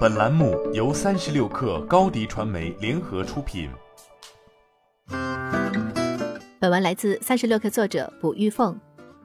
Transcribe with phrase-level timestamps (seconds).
[0.00, 3.70] 本栏目由三十六氪高低传媒联合出品。
[6.58, 8.78] 本文来自三十六氪作者卜玉凤。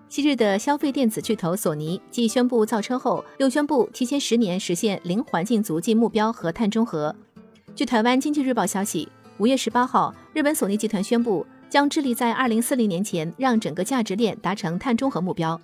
[0.07, 7.13] 昔日的消费电子巨头索尼继宣布造车后，又宣布提前十年实现零环境足迹目标和碳中和。
[7.75, 15.59] 据台湾经济日报消息，五月十八号，日本索尼集团宣布将致力在二零四零年前让整个价值链达成碳中和目标。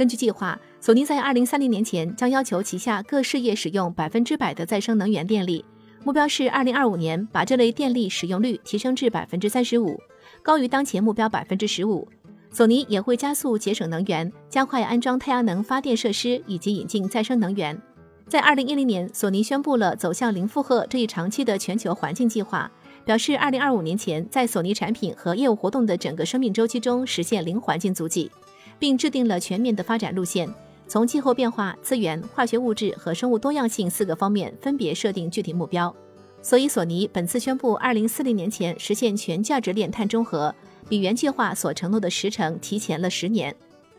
[0.00, 5.62] 根据计划，索尼在二零三零年前将要求旗下各事业使用百分之百的再生能源电力，
[6.02, 10.00] 目标是二零二五年把这类电力使用率提升至百分之三十五，
[10.42, 12.08] 高于当前目标百分之十五。
[12.50, 17.78] 索尼也会加速节省能源，加快安装太阳能发电设施以及引进再生能源。
[18.26, 22.72] 在二零一零年，索尼宣布了走向零负荷这一长期的全球环境计划，
[23.04, 28.30] 表示二零二五年前在索尼产品和业务活动的整个生命周期中实现零环境足迹。
[28.80, 30.52] 并制定了全面的发展路线，
[30.88, 35.94] 从气候变化、资源、化学物质和生物多样性四个方面分别设定具体目标。
[36.42, 40.54] 所以，索尼本次宣布二零四零年前实现全价值链碳中和，
[40.88, 43.54] 比原计划所承诺的时程提前了十年。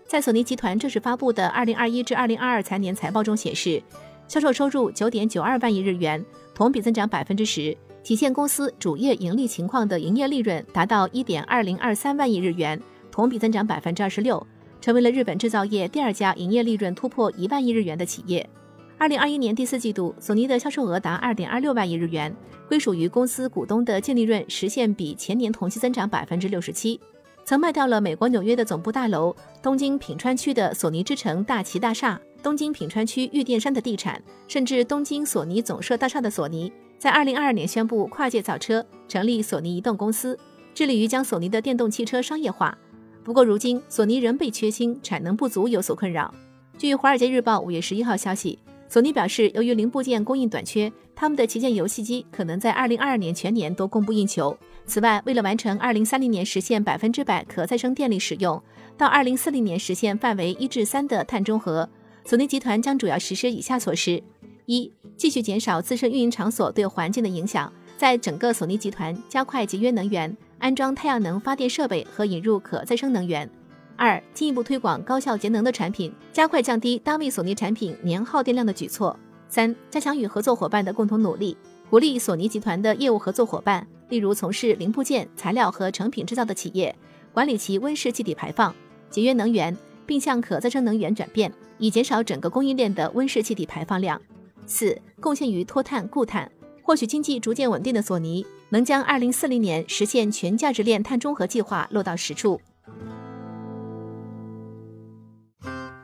[0.08, 3.82] 在索尼集团正式发布的二零二一至二零二二财年财报中显示，
[4.28, 14.46] 销售收入九点九二万亿日元，同比增长百分之十，体现公司主业盈利情况的营业利润达到一点二零二三万亿日元，同比增长百分之二十六。
[14.82, 18.50] 成为了日本制造业第二家营业利润突破一万亿日元的企业。
[18.98, 22.36] 二零二一年第四季度，索尼的销售额达二点二六万亿日元，
[22.68, 27.00] 归属于公司股东的净利润实现比前年同期增长百分之六十七。
[27.44, 40.38] 曾卖掉了美国纽约的总部大楼、东京品川区的索尼之城大崎大厦、东京品川区玉电山的地产，甚至东京索尼总社大厦的索尼，在二零二二年宣布跨界造车，成立索尼移动公司，
[40.76, 42.78] 致力于将索尼的电动汽车商业化。
[43.24, 46.34] 不过，如今索尼仍被缺芯、产能不足有所困扰。
[46.78, 48.58] 据《华尔街日报》五月十一号消息，
[48.90, 54.58] 索尼表示，由于零部件供应短缺，他们的旗舰游戏机可能在二零二二年全年都供不应求。
[54.88, 58.62] 此外，为了完成二零三零年实现百分之百可再生电力使用，
[58.98, 61.88] 到二零四零年实现范围一至三的碳中和，
[62.26, 64.22] 索尼集团将主要实施以下措施：
[64.66, 70.36] 一、继续减少自身运营场所对环境的影响，在整个索尼集团加快节约能源。
[70.62, 73.50] 安装太阳能发电设备和引入可再生能源。
[73.98, 79.18] 二、进一步推广高效节能的产品，加快降低单位索尼产品年耗电量的举措。
[79.50, 81.58] 三、加强与合作伙伴的共同努力，
[81.90, 86.96] 鼓励索尼集团的业务合作伙伴，例如从事零部件、材料和成品制造的企业，
[87.34, 88.74] 管理其温室气体排放，
[89.10, 94.22] 节约能源，并向可再生能源转变，以减少整个供应链的温室气体排放量。
[94.68, 96.50] 四、贡献于脱碳固碳。
[96.84, 102.60] 或许经济逐渐稳定的索尼能将二零四零年实现全价值链碳中和计划落到实处。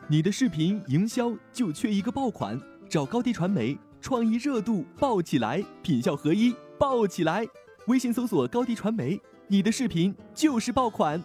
[0.10, 7.48] 你的视频营销就缺一个爆款，找高低传媒，创意热度爆起来，品效合一爆起来。
[7.88, 11.24] 微信搜索高低传媒，你的视频就是爆款。